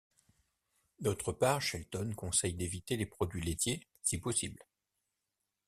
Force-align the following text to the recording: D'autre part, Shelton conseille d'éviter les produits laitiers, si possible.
D'autre 0.99 1.31
part, 1.31 1.61
Shelton 1.61 2.13
conseille 2.17 2.55
d'éviter 2.55 2.97
les 2.97 3.05
produits 3.05 3.39
laitiers, 3.43 3.87
si 4.01 4.17
possible. 4.17 4.63